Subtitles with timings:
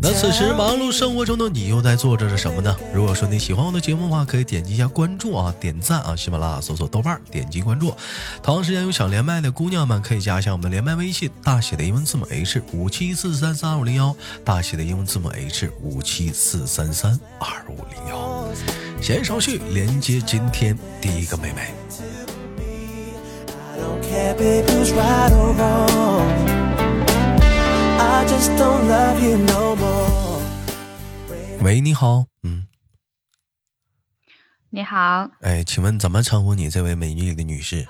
[0.00, 2.76] 那此时忙碌生活中的你又在做着什么呢？
[2.92, 7.94] 如果说你喜欢我的节目的话，可以点击一下关注啊，点赞啊，喜马拉雅搜索豆瓣儿，点击关注。
[8.42, 14.14] 同样时间有想连麦的姑娘们，可以加一下我们的连麦微信，大写的英文字母 H 五七四三三二五零幺，
[14.44, 18.46] 大写的英文字母 H 五七四三三二五零幺。
[19.00, 21.72] 闲言少叙，连接今天第一个妹妹。
[31.62, 32.66] 喂，你好，嗯，
[34.70, 37.86] 你好，哎，请问怎么称呼你这位美丽的女士？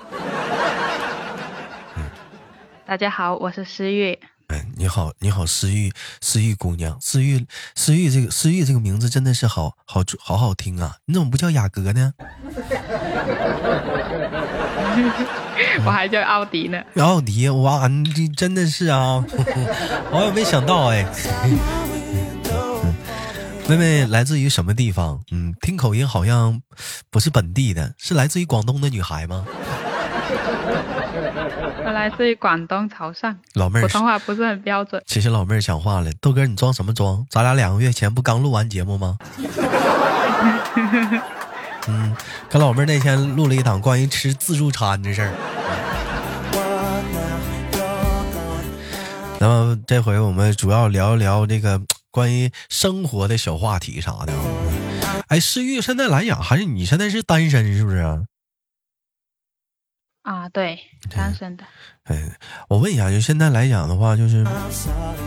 [1.96, 2.04] 嗯
[2.84, 4.18] 大家好，我是思玉。
[4.48, 10.98] 哎，你好，你好，思玉，思玉姑娘，思玉，思玉这个思玉这个名字真的是好好好好听啊！
[11.06, 12.12] 你怎么不叫雅阁呢？
[15.84, 16.80] 我还叫奥迪呢。
[16.96, 19.24] 奥迪，哇，你真的是啊！
[20.10, 21.06] 我也没想到哎。
[23.66, 25.20] 妹妹来自于什么地方？
[25.32, 26.60] 嗯，听口音好像
[27.10, 29.44] 不是本地的，是来自于广东的女孩吗？
[31.86, 35.02] 我来自于广东潮汕，老妹儿普通话不是很标准。
[35.06, 37.24] 其实老妹儿讲话了，豆哥你装什么装？
[37.30, 39.16] 咱俩两个月前不刚录完节目吗？
[41.88, 42.16] 嗯，
[42.48, 45.34] 跟老妹儿那天录了一档关于吃自助餐的事儿。
[49.40, 55.24] 那么这回我们主要聊一聊这个关于生活的小话题啥的啊。
[55.28, 58.24] 哎，诗玉现在来讲还是你现在是单身是不是啊？
[60.22, 60.78] 啊，对，
[61.10, 61.64] 单身的。
[62.04, 64.42] 哎，我问一下，就现在来讲的话，就是，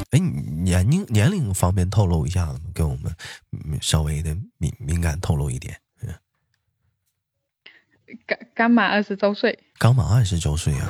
[0.10, 2.60] 哎，年龄年龄方便透露一下子吗？
[2.74, 3.16] 给我们
[3.80, 5.80] 稍微的敏敏感透露一点。
[8.26, 9.58] 刚刚满二十周岁。
[9.78, 10.90] 刚满二十周岁啊。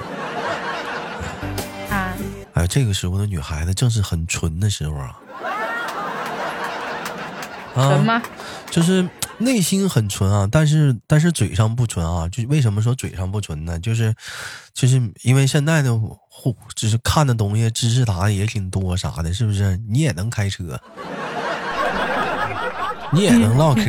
[1.90, 2.14] 啊。
[2.54, 5.20] 哎，这个时候的女孩子正是很纯的时候啊。
[7.74, 8.22] 纯吗？
[8.72, 9.08] 就是
[9.38, 12.28] 内心很纯啊，但是但是嘴上不纯啊。
[12.30, 13.80] 就为什么说嘴上不纯呢？
[13.80, 14.16] 就是
[14.74, 15.96] 就是因为现在的
[16.30, 19.78] 互就是看的东西知识答的也挺多啥的，是不是？
[19.88, 20.80] 你也能开车，
[23.12, 23.82] 你也能唠嗑，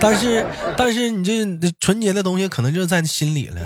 [0.00, 0.44] 但是
[0.76, 3.60] 但是你这纯洁的东西可能就在心里了。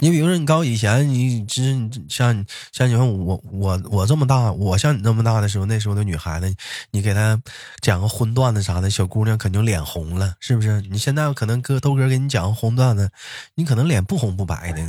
[0.00, 1.74] 你比如说，你高以前，你知
[2.08, 6.54] 像像你说我我我这么大，我像你这么大的时候，那时候的女孩子，
[6.92, 7.36] 你给她
[7.80, 10.80] 讲个荤段子啥的，小姑娘肯定脸红了，是不是？
[10.88, 13.10] 你现在可能哥豆哥给你讲个荤段子，
[13.56, 14.80] 你可能脸不红不白的。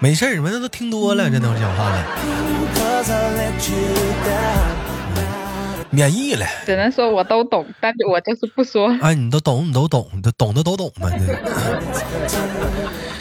[0.00, 2.04] 没事儿，你们那都听多了，这都是讲话了。
[5.90, 8.88] 免疫了，只能说我都懂，但是我就是不说。
[9.00, 11.10] 哎，你都懂，你都懂，你都懂的都懂嘛。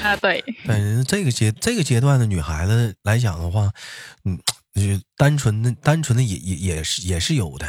[0.03, 0.43] 啊，对。
[0.67, 3.71] 嗯，这个阶这个阶段的女孩子来讲的话，
[4.23, 4.37] 嗯，
[4.75, 4.81] 就
[5.17, 7.67] 单纯的单纯的也也也是也是有的。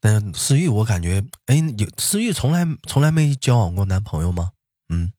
[0.00, 4.50] 但思玉，我感觉，哎，有思玉从来从来没交往过男朋友吗？
[4.92, 5.12] 嗯，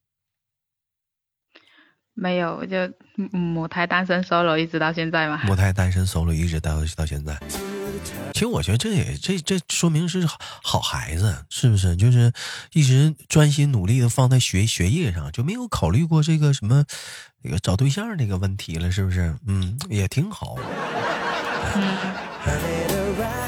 [2.13, 2.75] 没有，就
[3.31, 5.41] 母胎单身 solo 一直到现在嘛。
[5.45, 7.39] 母胎单身 solo 一直到到现在。
[8.33, 10.27] 其实我觉得这也这这说明是
[10.63, 11.95] 好孩子，是不是？
[11.95, 12.31] 就是
[12.73, 16.83] 一直专心努力的放在学学业上，就没有考虑过这个什么
[17.41, 19.35] 那个找对象这个问题了，是不是？
[19.45, 20.57] 嗯，也挺好。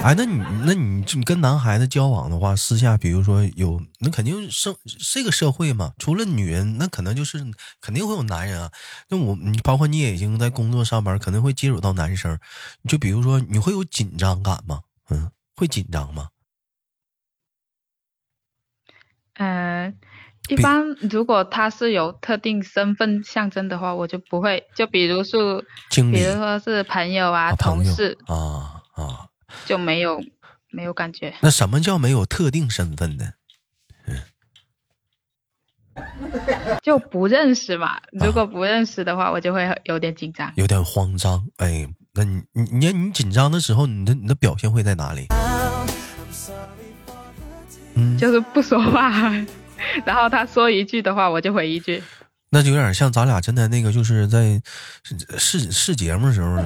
[0.03, 4.75] 哎，那你那你你跟男孩子交往的话，私下比如说有，那肯定社
[5.13, 7.39] 这个社会嘛，除了女人，那可能就是
[7.79, 8.69] 肯定会有男人啊。
[9.07, 12.37] 那我你包括你也已经在工作上班，可能会接触到男生，
[12.89, 14.81] 就比如说你会有紧张感吗？
[15.09, 16.27] 嗯，会紧张吗？
[19.35, 19.97] 嗯，
[20.49, 24.65] 一般如果他是有特定身份象征的话，我就不会。
[24.75, 29.29] 就比如说，比如说是朋友啊、同事啊啊。
[29.65, 30.23] 就没有
[30.71, 31.33] 没有感觉。
[31.41, 33.31] 那什么叫没有特定身份呢？
[34.05, 34.21] 嗯，
[36.81, 37.99] 就不认识嘛。
[38.11, 41.47] 如果不认识的话，我就会有点紧张，有点慌张。
[41.57, 45.27] 哎，那你你你你紧张的时候，你的你的表现会在哪里？
[47.95, 49.31] 嗯，就是不说话，
[50.03, 52.01] 然后他说一句的话，我就回一句。
[52.49, 54.61] 那就有点像咱俩真的那个，就是在
[55.37, 56.57] 试试节目的时候。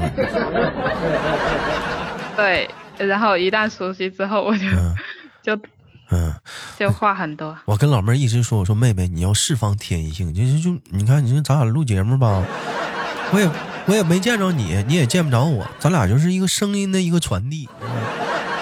[2.37, 4.65] 对，然后一旦熟悉之后，我就
[5.43, 5.61] 就
[6.09, 6.33] 嗯，
[6.79, 7.57] 就话很多。
[7.65, 12.45] 我跟老妹儿一直说，我说妹妹，你要释放天性，就是就你看，你说咱俩录节目吧，
[13.33, 13.51] 我也
[13.87, 17.67] 我也没见着你，你也见不着我，咱俩就是一个声音的一个传递。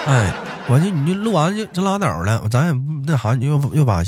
[0.06, 0.32] 哎，
[0.68, 2.72] 我就你就录完就就拉倒了，咱也
[3.06, 4.02] 那啥，又又把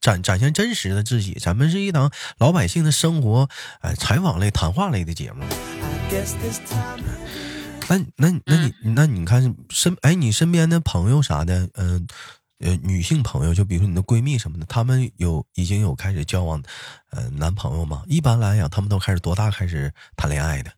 [0.00, 1.36] 展展现真实的自己。
[1.40, 3.48] 咱们是一档老百姓的生活，
[3.80, 5.42] 哎，采访类、谈话类的节目。
[7.88, 12.06] 那那那你那你看身哎，你身边的朋友啥的，嗯
[12.60, 16.62] 呃，女性朋友，就比如说你的闺蜜什么的，她们有已经有开始交往，
[17.10, 18.02] 呃，男朋友吗？
[18.06, 20.72] 一般来讲，他们都开始多大开始谈恋爱的？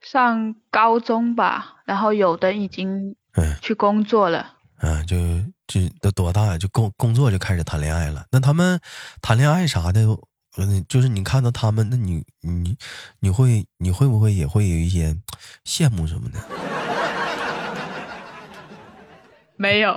[0.00, 3.16] 上高中吧，然后有的已经
[3.60, 4.54] 去工作了。
[4.78, 5.16] 嗯，就
[5.66, 8.26] 就都多大就工工作就开始谈恋爱了？
[8.30, 8.80] 那他们
[9.20, 10.06] 谈恋爱啥的？
[10.56, 12.76] 嗯，就是你看到他们，那你你
[13.20, 15.16] 你会你会不会也会有一些
[15.64, 16.38] 羡慕什么的？
[19.56, 19.92] 没有，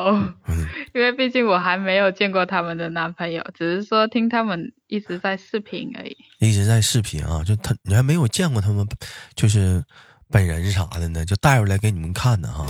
[0.93, 6.15] 因为毕竟我还没有见过他们的男朋友，只是说听他们一直在视频而已。
[6.39, 8.87] 一直在视频啊，就他你还没有见过他们，
[9.35, 9.83] 就是
[10.29, 11.25] 本人啥的呢？
[11.25, 12.67] 就带出来给你们看的哈。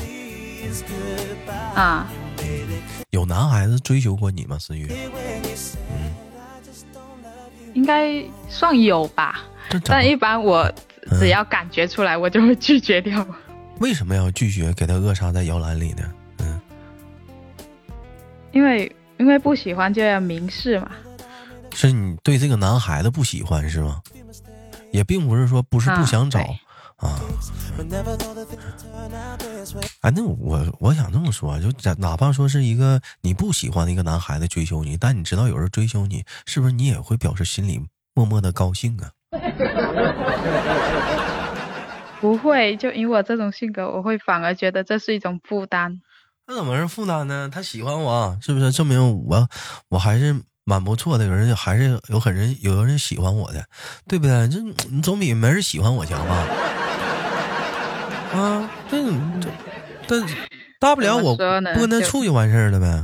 [1.75, 2.07] 啊，
[3.11, 4.57] 有男孩子追求过你吗？
[4.57, 4.89] 思雨？
[7.77, 9.39] 应该算有吧，
[9.85, 10.67] 但一般我
[11.19, 13.23] 只要感觉出来，我就会拒绝掉。
[13.79, 14.73] 为什么要拒绝？
[14.73, 16.03] 给他扼杀在摇篮里呢？
[16.39, 16.59] 嗯，
[18.51, 20.89] 因为因为不喜欢就要明示嘛。
[21.75, 24.01] 是你对这个男孩子不喜欢是吗？
[24.91, 26.47] 也并不是说不是不想找啊。
[30.01, 37.79] 哎，那我我想这么说，就哪怕说是一个你不喜欢的一个男孩子追求你，但你知道有人追求你，是不是你也会表示心里
[38.15, 39.11] 默默的高兴啊？
[42.19, 46.01] 不会，就以我这种性格，我会反而觉得这是一种负担。
[46.47, 47.47] 那怎么是负担呢？
[47.53, 49.47] 他喜欢我，是不是证明我
[49.89, 51.25] 我还是蛮不错的？
[51.25, 53.63] 有人还是有很人有人喜欢我的，
[54.07, 54.47] 对不对？
[54.49, 54.59] 这
[54.89, 56.47] 你总比没人喜欢我强吧？
[58.33, 59.03] 啊，这
[59.39, 59.49] 这，
[60.07, 60.27] 但
[60.79, 61.37] 大不了我不
[61.79, 63.01] 跟他处就完事儿了呗。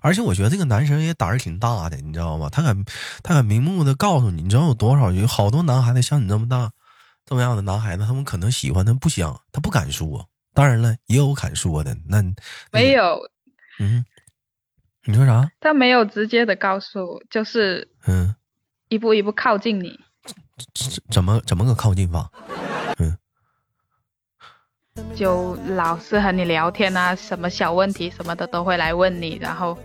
[0.00, 2.48] 而且我觉得这个男生也胆儿挺大的，你知道吗？
[2.50, 2.84] 他敢
[3.22, 6.70] 他敢明目的告诉你，你知道有多少有好多男孩子像你这么大
[7.26, 10.28] 这么样的男孩子，他们可能喜欢他不想，他不敢说。
[10.54, 11.96] 当然了，也有敢说的。
[12.06, 12.22] 那
[12.70, 13.18] 没有，
[13.80, 14.04] 嗯，
[15.04, 15.50] 你说啥？
[15.60, 18.34] 他没有直接的告诉，就是嗯，
[18.88, 19.98] 一步一步靠近你。
[21.10, 22.30] 怎么怎么个靠近法？
[25.14, 29.76] 就老是和你聊天啊，什么小问题什么的都会来问你，然后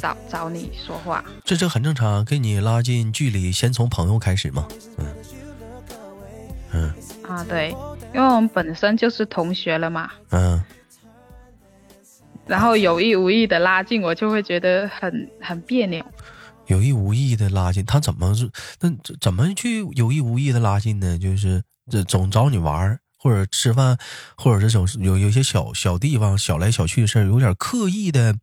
[0.00, 1.24] 找找你说话。
[1.44, 4.66] 这这很正常，跟你拉近距离，先从朋友开始嘛。
[4.98, 5.06] 嗯
[6.72, 7.70] 嗯啊，对，
[8.14, 10.10] 因为我们本身就是同学了嘛。
[10.30, 10.62] 嗯。
[12.46, 16.04] 然后有意无意的拉近，我就会觉得很很别扭。
[16.66, 18.50] 有意无意的拉近，他怎么是
[18.80, 18.90] 那
[19.20, 21.18] 怎么去有意无意的拉近呢？
[21.18, 22.98] 就是这总找你玩儿。
[23.24, 23.96] 或者吃饭，
[24.36, 28.36] 或者这种有有些小小地方小来小去的事儿，有点刻意的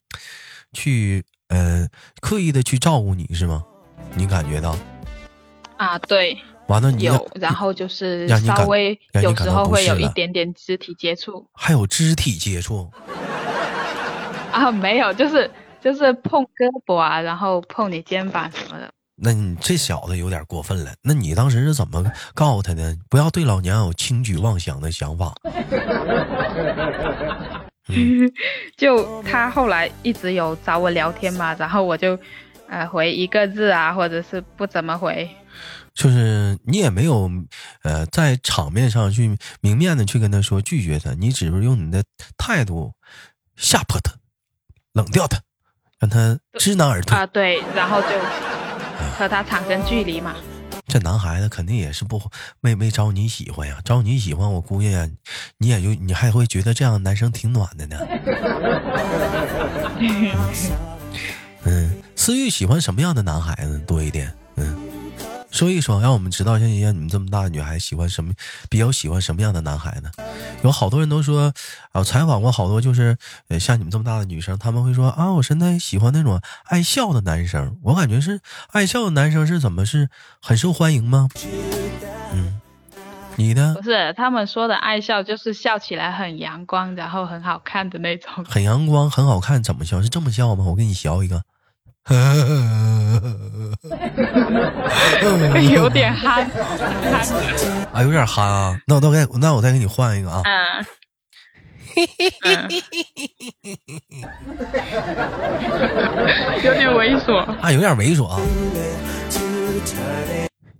[0.73, 1.87] 去呃
[2.19, 3.63] 刻意的去照顾你是吗？
[4.15, 4.75] 你感觉到？
[5.77, 6.35] 啊，对。
[6.67, 12.89] 完了，你有，然后就是稍微有时候会有一点点肢体接触，还有肢体接触？
[14.51, 18.91] 啊，没有，就是就是碰胳膊啊，然后碰你肩膀什么的。
[19.23, 20.91] 那你这小子有点过分了。
[21.03, 22.97] 那你当时是怎么告诉他的？
[23.07, 25.35] 不要对老娘有轻举妄想的想法。
[28.75, 32.17] 就他后来一直有找我聊天嘛，然后我就
[32.67, 35.29] 呃回一个字啊，或者是不怎么回。
[35.93, 37.29] 就是你也没有
[37.83, 42.03] 呃在场面上去明面的去跟他说拒绝他，你只是用你的
[42.37, 42.93] 态度
[43.55, 44.13] 吓破他，
[44.93, 45.37] 冷掉他，
[45.99, 47.27] 让他知难而退啊。
[47.27, 48.07] 对，然后就。
[49.21, 50.35] 和他产生距离嘛？
[50.87, 52.19] 这男孩子肯定也是不
[52.59, 54.89] 没没招你喜欢呀，招你喜欢，我估计
[55.59, 57.97] 你也就你还会觉得这样的男生挺暖的呢。
[61.65, 64.33] 嗯，思玉喜欢什么样的男孩子多一点？
[65.51, 65.53] 嗯。
[65.53, 68.33] 说一说，让我们知道，像像你们这么大的女孩喜欢什么，
[68.69, 70.09] 比较喜欢什么样的男孩呢？
[70.63, 71.53] 有好多人都说，
[71.91, 73.17] 啊，采访过好多，就是
[73.49, 77.77] 呃，像你们这么大的女生，他们会说啊，我现在喜欢那种爱笑的男生。
[77.83, 78.39] 我感觉是
[78.71, 80.09] 爱笑的男生是怎么是
[80.41, 81.27] 很受欢迎吗？
[82.33, 82.61] 嗯，
[83.35, 83.75] 你呢？
[83.75, 88.45] 不是，他们说的爱笑就是笑起来很阳光，然后很好看的那种。
[88.45, 90.01] 很阳光，很好看，怎么笑？
[90.01, 90.63] 是这么笑吗？
[90.67, 91.43] 我给你学一个。
[95.71, 96.45] 有点憨，
[97.93, 98.75] 啊，有点憨啊！
[98.87, 100.41] 那我再给，那我再给你换一个啊。
[100.43, 100.85] 嗯。
[106.63, 107.35] 有点猥琐。
[107.37, 108.39] 啊，有点猥琐啊。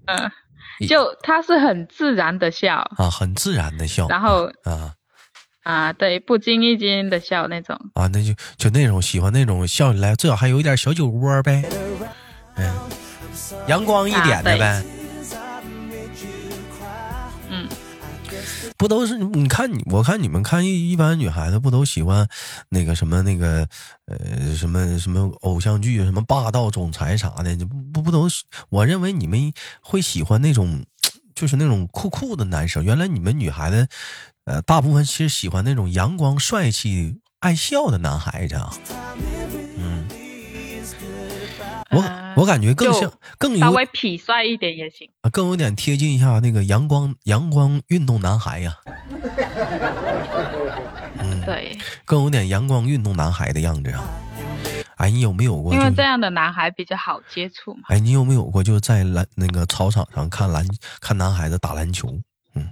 [0.08, 0.32] 嗯，
[0.88, 4.94] 就他是很自然的笑啊，很自然的笑，然后啊
[5.64, 7.76] 啊，对，不经意间的笑那种。
[7.94, 11.64] 啊，那就就那种喜欢那种笑起来最好还有一点小酒窝呗，
[12.56, 12.74] 嗯，
[13.68, 14.84] 阳光一点的呗。
[18.78, 22.28] 不都是你看你我看你们看一一般女孩子不都喜欢
[22.70, 23.68] 那个什么那个
[24.08, 30.84] 呃什么什么偶像剧什么霸道总裁啥的不不不都是我认为你们会喜欢那种
[31.42, 32.84] 就是那种酷酷的男生。
[32.84, 33.88] 原来你们女孩子
[34.46, 38.72] 呃大部分其实喜欢那种阳光帅气爱笑的男孩子啊。
[39.76, 40.08] 嗯
[41.90, 42.04] 我
[42.36, 48.78] 我感觉更像更稍微痞帅一点也行啊，更有点贴近一下那个阳光阳光运动男孩呀。
[51.18, 54.04] 嗯，对，更有点阳光运动男孩的样子啊。
[55.02, 55.74] 哎，你有没有过？
[55.74, 57.82] 因为这样的男孩比较好接触嘛。
[57.88, 60.64] 哎，你有没有过就在篮那个操场上看篮
[61.00, 62.08] 看男孩子打篮球？
[62.54, 62.72] 嗯，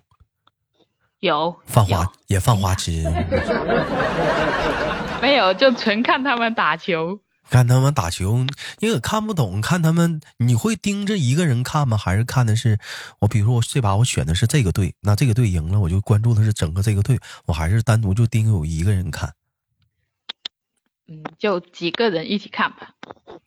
[1.21, 1.59] 有。
[1.65, 3.03] 犯花也犯花痴？
[5.23, 7.19] 没有，就纯看他们打球。
[7.49, 8.45] 看他们打球，
[8.77, 9.59] 你可看不懂。
[9.59, 11.97] 看他们，你会盯着一个人看吗？
[11.97, 12.77] 还是看的是
[13.21, 13.27] 我？
[13.27, 17.19] 比如说我这把我选的是这个队，那这个队赢了，我就关注的是整个这个队。
[17.47, 19.33] 我还是单独就盯有一个人看。
[21.09, 22.89] 嗯，就几个人一起看吧。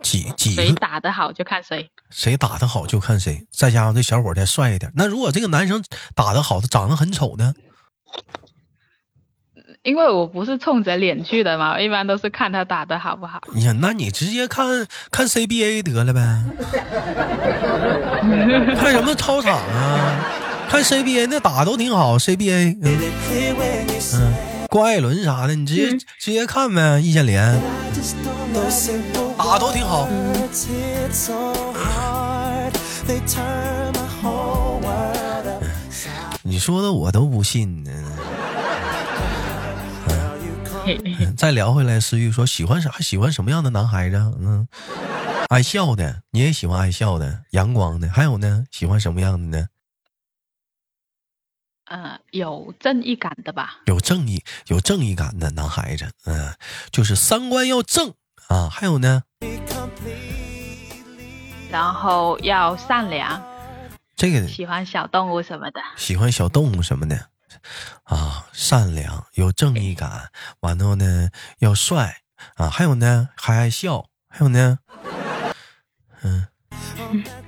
[0.02, 3.46] 几几谁打得好就看谁，谁打得好就看谁。
[3.52, 5.82] 再加上这小伙再帅一点，那如果这个男生
[6.14, 7.54] 打得好，他长得很丑呢？
[9.84, 13.40] 因为我不是冲着脸去的嘛，一般都是看他打的好不好。
[13.56, 16.20] 呀，那你直接看看 CBA 得了呗，
[18.76, 20.24] 看什么操场啊？
[20.68, 22.98] 看 CBA 那打都挺好，CBA，嗯，
[24.72, 27.60] 郭艾伦啥的，你直接直接看呗，易建联啊
[29.58, 30.08] 都挺好。
[36.42, 37.90] 你说的我都不信呢。
[41.36, 42.90] 再聊回来，思玉说喜欢啥？
[43.00, 44.16] 喜欢什么样的男孩子？
[44.40, 44.66] 嗯，
[45.50, 48.08] 爱笑的，你也喜欢爱笑的，阳光的。
[48.08, 49.66] 还有呢，喜欢什么样的呢？
[51.92, 53.76] 呃，有正义感的吧？
[53.84, 56.54] 有正义、有正义感的男孩子，嗯，
[56.90, 58.14] 就是三观要正
[58.48, 58.66] 啊。
[58.70, 59.24] 还有呢？
[61.70, 63.42] 然后要善良。
[64.16, 65.82] 这个喜欢小动物什么的。
[65.98, 67.28] 喜欢小动物什么的。
[68.04, 70.30] 啊，善良有正义感，
[70.60, 72.22] 完了呢要帅
[72.54, 74.78] 啊，还有呢还爱笑，还有呢，
[76.22, 76.46] 嗯，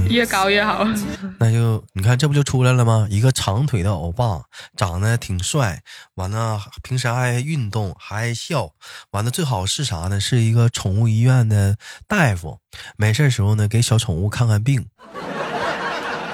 [0.08, 0.86] 越高越好。
[1.38, 3.06] 那就你看这不就出来了吗？
[3.10, 4.42] 一个长腿的欧巴，
[4.76, 5.82] 长得挺帅，
[6.14, 8.70] 完了平时爱运动，还爱笑，
[9.10, 10.20] 完了最好是啥呢？
[10.20, 11.76] 是一个宠物医院的
[12.06, 12.58] 大夫，
[12.96, 14.86] 没事时候呢给小宠物看看病，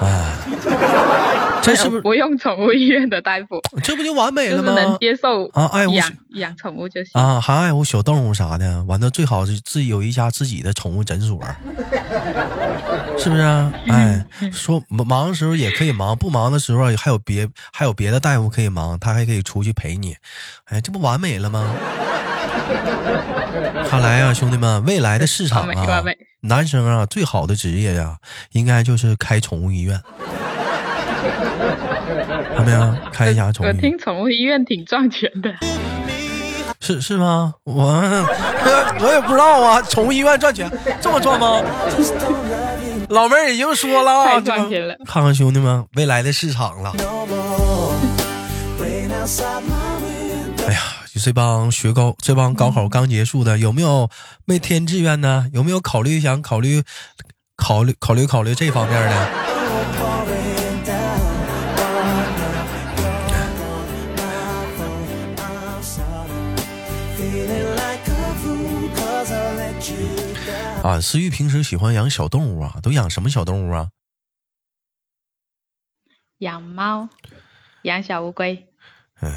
[0.00, 0.34] 哎。
[1.64, 3.58] 这是不是不用宠物医院的大夫？
[3.82, 4.74] 这不就完美了吗？
[4.74, 8.84] 能接受啊，爱护养养宠物就行啊，还爱护小动物啥的。
[8.84, 11.40] 完了，最好是自己有一家自己的宠物诊所，
[13.18, 13.42] 是不是？
[13.88, 20.14] 哎，说忙的时候也可以忙，不忙的时候还有别还有别的大夫可以忙，他还可以出去陪你。
[20.66, 21.74] 哎，这不完美了吗？
[23.88, 26.02] 看来啊，兄弟们，未来的市场啊，
[26.42, 28.18] 男生啊，最好的职业呀，
[28.52, 29.98] 应该就是开宠物医院。
[32.56, 32.96] 怎么样？
[33.12, 33.68] 开一下宠物？
[33.68, 35.52] 我听宠物医院挺赚钱的，
[36.80, 37.54] 是是吗？
[37.64, 37.74] 我
[39.00, 39.80] 我也不知道啊。
[39.82, 41.60] 宠物医院赚钱这么赚吗？
[43.10, 44.94] 老妹儿已经说了啊，赚钱了。
[45.04, 46.92] 看看兄弟们未来的市场了。
[50.66, 50.80] 哎呀，
[51.22, 54.08] 这帮学高，这帮高考刚结束的，有没有
[54.46, 55.46] 没填志愿呢？
[55.52, 56.82] 有没有考虑想考虑
[57.56, 59.43] 考虑考虑考虑这方面的？
[70.84, 73.88] 啊，思玉平时喜欢养小动物啊，都养什么小动物啊？
[76.40, 77.08] 养猫，
[77.84, 78.68] 养小乌龟。
[79.22, 79.32] 嗯，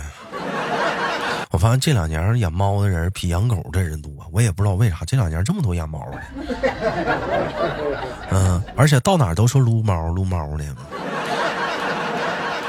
[1.51, 6.21] 我发现这两年养猫的人比养狗的人多，我也不知道为啥这两年这么多养猫的。
[8.31, 10.75] 嗯，而且到哪都说撸猫撸猫的。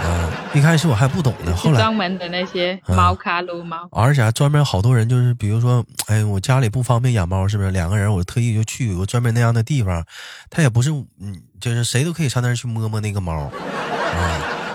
[0.04, 7.70] 嗯，一开始我还不懂呢，后来专门的那些猫咖撸猫，而且还专门好多人就是，比如说，哎，我家里不方便养猫，是不是？
[7.70, 10.04] 两个人我特意就去有个专门那样的地方，
[10.50, 10.90] 他也不是，
[11.20, 13.50] 嗯，就是谁都可以上那儿去摸摸那个猫，啊，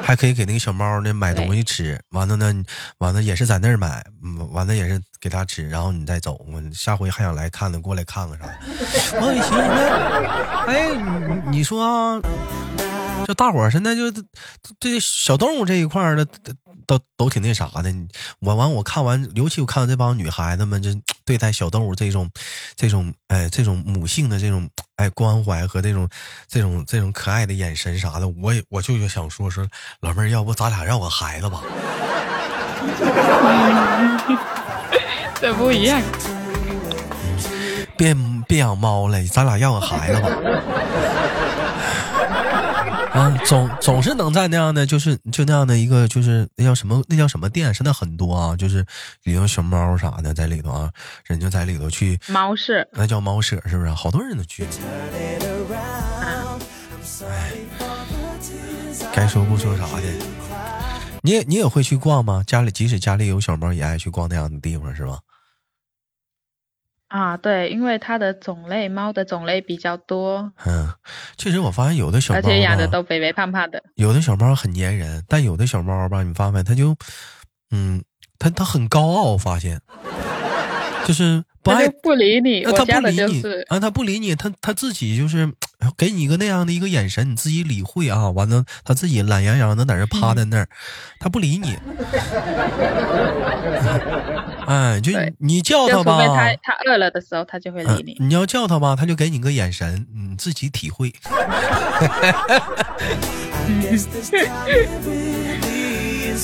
[0.03, 1.97] 还可以给那个小猫呢买东西吃。
[2.09, 2.53] 完了呢，
[2.97, 4.03] 完了也是在那儿买，
[4.51, 6.39] 完了也是给它吃，然后你再走。
[6.51, 8.53] 我下回还想来看呢，过来看看啥的。
[9.21, 9.55] 我寻思，
[10.69, 12.21] 哎，你说，
[13.25, 14.11] 这大伙儿现在就
[14.79, 16.25] 这小动物这一块的。
[16.85, 17.93] 都都挺那啥的，
[18.39, 22.29] 我完我看完，尤其我看到这帮女孩子们，这对待小动物这种，
[22.75, 26.09] 这种哎，这种母性的这种哎关怀和这种
[26.45, 29.65] 这种这种可爱的眼神啥的，我也我就想说说
[30.01, 31.61] 老妹儿，要不咱俩让我孩子吧？
[35.39, 36.01] 这不一样。
[37.95, 38.13] 别
[38.45, 40.27] 别养猫了，咱俩要个孩子吧。
[43.13, 47.71] 啊，总总是能在那样的，就是就那样的一个，就是那叫什么，那叫什么店？
[47.71, 48.83] 现在很多啊，就是
[49.23, 50.89] 里头熊猫啥的在里头啊，
[51.25, 53.91] 人就在里头去猫舍，那叫猫舍是不是？
[53.91, 54.65] 好多人都去。
[57.23, 57.51] 哎，
[59.13, 60.01] 该说不说啥的，
[61.21, 62.43] 你也你也会去逛吗？
[62.47, 65.19] 家里即使家里有小猫，也爱去逛那样的地方是吧？
[67.13, 70.51] 啊，对，因为它的种类，猫的种类比较多。
[70.65, 70.89] 嗯，
[71.37, 73.83] 确实，我发现有的小猫，而且养的都肥肥胖胖的。
[73.93, 76.95] 有的小猫很粘人，但有的小猫吧，你发现它就，
[77.69, 78.03] 嗯，
[78.39, 79.79] 它它很高傲，我发现，
[81.05, 85.53] 就是不爱不理你，它不理你啊，它不理你，它它自己就是。
[85.97, 88.29] 给你一个那样的一个眼神，你自己理会啊。
[88.29, 90.67] 完了，他自己懒洋洋的在那趴在那儿，
[91.19, 91.77] 他不理你。
[94.67, 96.25] 哎，就你叫他吧。
[96.27, 98.15] 他他饿了的时候，他就会理你。
[98.19, 101.13] 你要叫他吧，他就给你个眼神，你自己体会。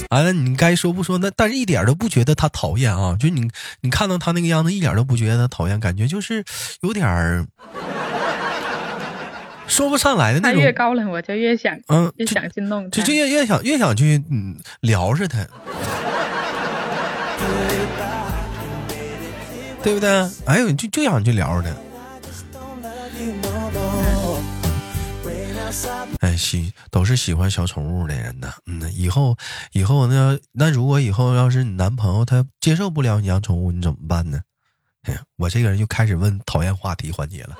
[0.09, 3.15] 完了，你该说不说那，但是一点都不觉得他讨厌啊。
[3.19, 3.49] 就你
[3.81, 6.43] 你看到他那个样子，一点都不觉得他讨厌，感觉就是
[6.81, 7.45] 有点儿。
[9.69, 10.59] 说不上来的那种。
[10.59, 15.37] 他越高冷，我就越想，嗯，越想去弄就就越越想越想去嗯撩着他，
[19.81, 20.09] 对不对？
[20.45, 21.75] 哎呦，就就想去聊着他。
[26.19, 28.51] 哎，喜都是喜欢小宠物的人呢。
[28.65, 29.37] 嗯，以后
[29.71, 34.41] 以后那那如果以后要是你男朋友他接受不了你养宠物，你怎么办呢？
[35.03, 37.55] 哎呀，我这个人就开始问讨厌话题环节了。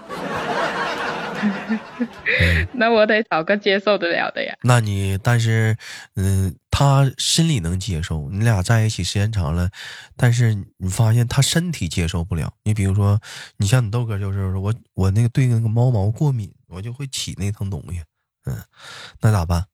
[2.74, 4.56] 那我得找个接受得了的呀。
[4.64, 5.76] 那你，但是，
[6.16, 9.70] 嗯，他心里能接受，你俩在一起时间长了，
[10.16, 12.54] 但是你发现他身体接受不了。
[12.64, 13.20] 你比如说，
[13.58, 18.02] 你像你豆哥就是我，我那个对那个猫毛过敏，我就会起那层东西。
[18.46, 18.58] 嗯，
[19.22, 19.66] 那咋办？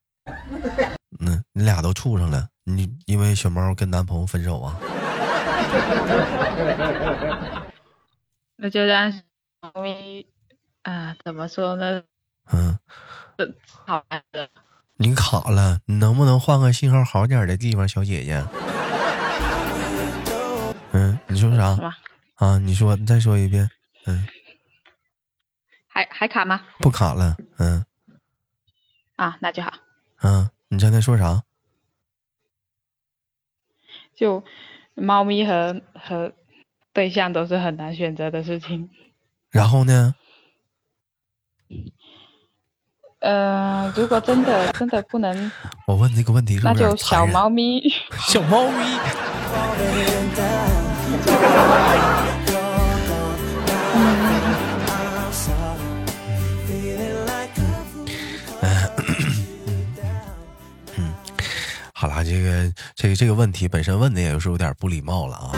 [1.19, 4.79] 嗯，你俩都处上了，你因为小猫跟男朋友分手啊？
[8.57, 9.11] 那就让
[9.61, 10.25] 猫咪。
[10.85, 12.03] 啊，怎么说呢？
[12.53, 12.77] 嗯，
[13.85, 14.49] 好的。
[14.97, 18.45] 你卡了，你能不能换个信号好点的地方，小姐姐？
[20.91, 21.91] 嗯，你说啥？
[22.35, 23.67] 啊，你说，你再说一遍。
[24.05, 24.27] 嗯，
[25.87, 26.61] 还还卡吗？
[26.79, 27.35] 不卡了。
[27.57, 27.83] 嗯。
[29.15, 29.73] 啊，那就好。
[30.21, 31.41] 嗯，你刚才说啥？
[34.15, 34.43] 就
[34.93, 36.31] 猫咪和和
[36.93, 38.91] 对象都是很难选择的事情。
[39.49, 40.13] 然后呢？
[43.21, 45.51] 呃，如果真的真的不能，
[45.87, 47.81] 我问这个问题是那就小猫咪，
[48.27, 48.99] 小猫咪。
[60.97, 61.13] 嗯，
[61.93, 65.51] 好啦，这个这个这个问题本身问的也是有点不礼貌了啊。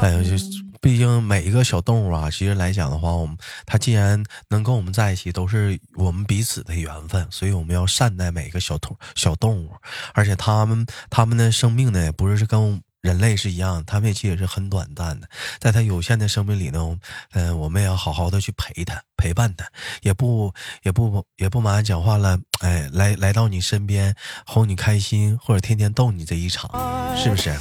[0.00, 0.61] 哎呀，就。
[0.82, 9.70] 毕竟每一个小动物啊，其实来讲的话，我们它既然能跟我们在一起，都是我们彼此的缘分，所以我们要善待每一个小动小动物，
[10.12, 15.28] 而且它们它们的生命呢，也不是是跟人类是一样，它们也其实是很短暂的，
[15.60, 16.98] 在它有限的生命里呢，
[17.30, 19.64] 嗯，我们也要好好的去陪它，陪伴它，
[20.02, 24.12] 也不也不也不瞒讲话了，哎，来来到你身边
[24.44, 26.68] 哄你开心，或者天天逗你这一场，
[27.16, 27.56] 是不是？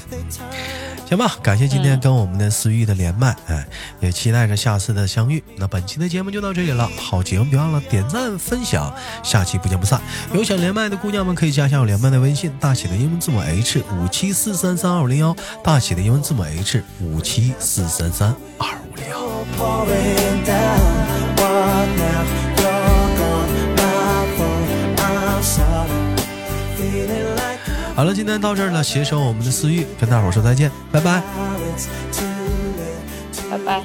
[1.12, 3.68] 行吧，感谢今天跟我们的思域的连麦，哎，
[4.00, 5.44] 也期待着下次的相遇。
[5.58, 10.00] 那本期的节目就到这里了，好节目别忘了点赞分享，下期不见不散。
[10.34, 19.20] 有想连麦的姑娘们可以加一下我连麦的微信，大写的英文字母 H 五七四三三二五零幺，大写的英文字母 H 五七四三三二五零幺。
[28.02, 31.22] 好了，今天到这儿了，携手我们的思域，跟大伙儿说再见，拜拜，
[33.48, 33.84] 拜拜。